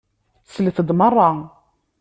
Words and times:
Slet-d 0.53 0.89
meṛṛa! 0.99 1.29